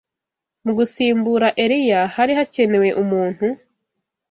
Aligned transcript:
Mu 0.65 0.71
gusimbura 0.77 1.47
Eliya, 1.63 2.01
hari 2.15 2.31
hakenewe 2.37 2.87
umuntu 3.01 3.45